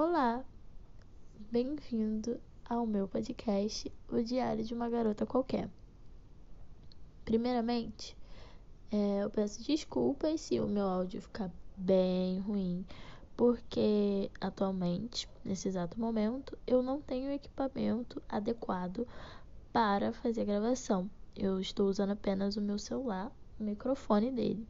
[0.00, 0.44] Olá,
[1.50, 5.68] bem-vindo ao meu podcast, O Diário de uma Garota Qualquer.
[7.24, 8.16] Primeiramente,
[8.92, 12.86] é, eu peço desculpas se o meu áudio ficar bem ruim,
[13.36, 19.04] porque atualmente, nesse exato momento, eu não tenho equipamento adequado
[19.72, 21.10] para fazer a gravação.
[21.34, 24.64] Eu estou usando apenas o meu celular, o microfone dele.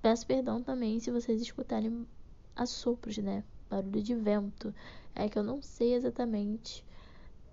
[0.00, 2.06] Peço perdão também se vocês escutarem
[2.54, 3.42] assopros, né?
[3.70, 4.74] Barulho de vento.
[5.14, 6.84] É que eu não sei exatamente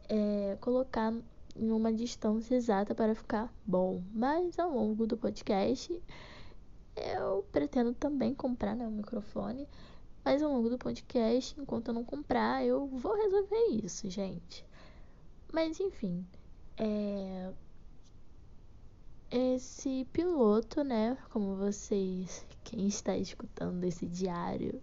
[0.10, 1.14] é, colocar
[1.56, 4.02] em uma distância exata para ficar bom.
[4.14, 6.02] Mas ao longo do podcast
[6.98, 9.68] eu pretendo também comprar né, um microfone.
[10.26, 14.66] Mas ao longo do podcast, enquanto eu não comprar, eu vou resolver isso, gente.
[15.54, 16.26] Mas enfim,
[16.78, 17.54] é...
[19.32, 21.18] esse piloto, né?
[21.30, 24.82] Como vocês, quem está escutando esse diário,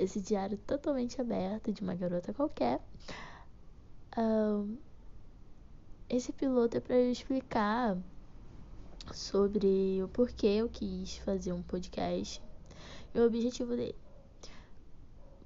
[0.00, 2.80] esse diário totalmente aberto de uma garota qualquer.
[4.16, 4.76] Um,
[6.08, 7.96] esse piloto é para eu explicar
[9.12, 12.42] sobre o porquê eu quis fazer um podcast
[13.14, 13.94] e o objetivo dele.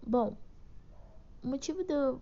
[0.05, 0.37] Bom,
[1.43, 2.21] o motivo de eu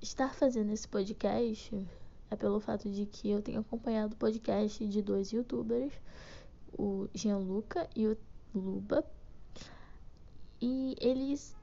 [0.00, 1.86] estar fazendo esse podcast
[2.30, 5.92] é pelo fato de que eu tenho acompanhado o podcast de dois youtubers,
[6.76, 8.16] o Gianluca e o
[8.54, 9.04] Luba,
[10.60, 11.56] e eles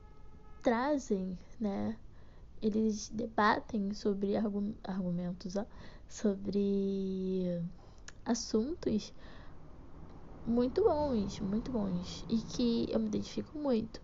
[0.61, 1.97] trazem, né?
[2.61, 4.35] Eles debatem sobre
[4.83, 5.65] argumentos, ó,
[6.07, 7.61] sobre
[8.23, 9.13] assuntos
[10.45, 14.01] muito bons, muito bons e que eu me identifico muito.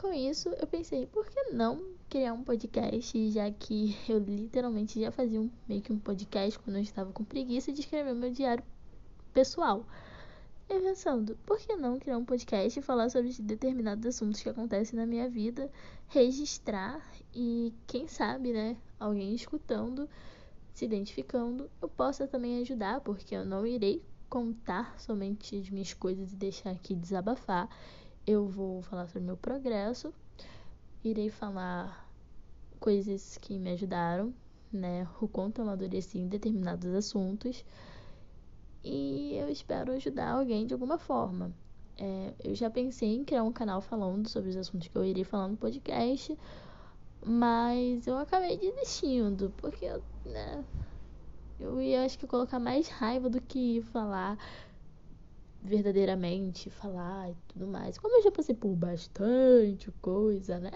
[0.00, 5.12] Com isso, eu pensei, por que não criar um podcast, já que eu literalmente já
[5.12, 8.64] fazia um, meio que um podcast quando eu estava com preguiça de escrever meu diário
[9.32, 9.86] pessoal.
[10.70, 14.96] Eu pensando, por que não criar um podcast e falar sobre determinados assuntos que acontecem
[14.96, 15.68] na minha vida,
[16.06, 17.04] registrar
[17.34, 20.08] e quem sabe, né, alguém escutando,
[20.72, 26.32] se identificando, eu possa também ajudar, porque eu não irei contar somente as minhas coisas
[26.32, 27.68] e deixar aqui desabafar.
[28.24, 30.14] Eu vou falar sobre meu progresso,
[31.02, 32.08] irei falar
[32.78, 34.32] coisas que me ajudaram,
[34.72, 37.64] né, o quanto eu amadureci em determinados assuntos e
[39.50, 41.52] espero ajudar alguém de alguma forma.
[41.98, 45.24] É, eu já pensei em criar um canal falando sobre os assuntos que eu iria
[45.24, 46.36] falar no podcast,
[47.24, 50.64] mas eu acabei desistindo, porque eu, né,
[51.58, 54.38] eu ia acho que colocar mais raiva do que falar
[55.62, 57.98] verdadeiramente, falar e tudo mais.
[57.98, 60.72] Como eu já passei por bastante coisa, né?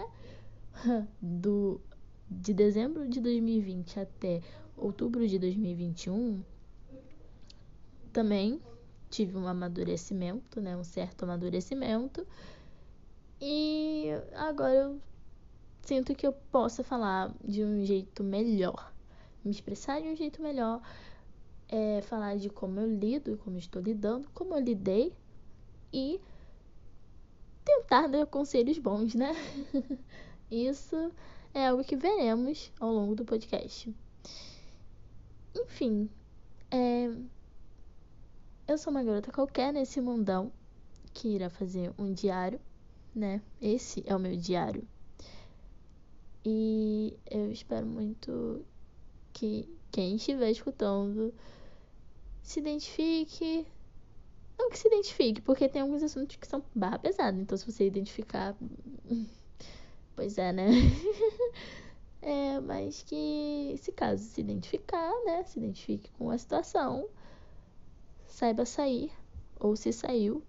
[1.19, 1.81] Do
[2.29, 4.41] de dezembro de 2020 até
[4.75, 6.43] outubro de 2021,
[8.15, 8.61] também
[9.09, 12.25] tive um amadurecimento, né, um certo amadurecimento.
[13.41, 15.01] E agora eu
[15.81, 18.93] sinto que eu possa falar de um jeito melhor,
[19.43, 20.81] me expressar de um jeito melhor,
[21.67, 25.13] é, falar de como eu lido, como eu estou lidando, como eu lidei
[25.91, 26.21] e
[27.65, 29.33] tentar dar conselhos bons, né?
[30.49, 31.11] Isso
[31.53, 33.93] é algo que veremos ao longo do podcast.
[35.53, 36.09] Enfim,
[36.71, 37.09] é,
[38.67, 40.51] eu sou uma garota qualquer nesse mundão
[41.13, 42.59] que irá fazer um diário,
[43.13, 43.41] né?
[43.61, 44.85] Esse é o meu diário.
[46.43, 48.65] E eu espero muito
[49.33, 51.33] que quem estiver escutando
[52.41, 53.65] se identifique.
[54.57, 57.39] Não que se identifique, porque tem alguns assuntos que são barra pesada.
[57.39, 58.55] Então, se você identificar.
[60.15, 60.69] Pois é, né?
[62.21, 65.43] é, mas que, se caso se identificar, né?
[65.43, 67.09] Se identifique com a situação
[68.35, 69.13] saiba sair,
[69.57, 70.43] ou se saiu,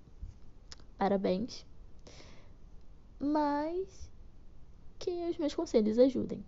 [0.98, 1.64] parabéns.
[3.20, 4.10] Mas
[4.98, 6.44] que os meus conselhos ajudem.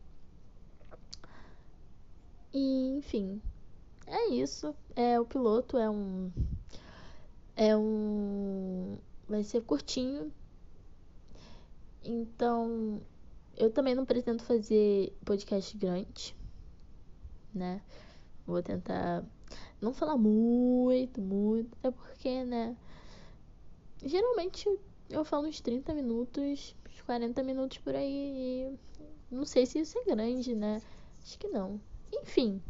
[2.53, 3.41] E, enfim,
[4.05, 4.75] é isso.
[4.97, 6.33] É o piloto é um
[7.55, 8.99] é um
[9.29, 10.33] vai ser curtinho.
[12.03, 13.01] Então,
[13.57, 16.35] eu também não pretendo fazer podcast grande,
[17.55, 17.81] né?
[18.45, 19.25] Vou tentar
[19.81, 22.77] não falar muito, muito, até porque, né?
[24.05, 24.69] Geralmente
[25.11, 28.73] eu falo uns 30 minutos, uns 40 minutos por aí.
[29.31, 30.81] E não sei se isso é grande, né?
[31.23, 31.81] Acho que não.
[32.13, 32.63] Enfim.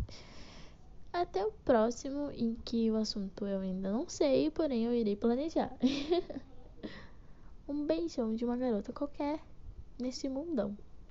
[1.12, 5.75] Até o próximo, em que o assunto eu ainda não sei, porém eu irei planejar.
[7.66, 9.40] um beijão de uma garota qualquer
[9.99, 10.76] nesse mundão.